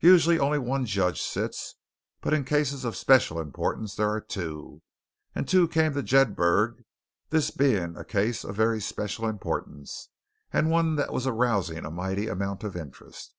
[0.00, 1.74] Usually, only one judge sits,
[2.22, 4.80] but in cases of special importance there are two,
[5.34, 6.84] and two came to Jedburgh,
[7.28, 10.08] this being a case of very special importance,
[10.50, 13.34] and one that was arousing a mighty amount of interest.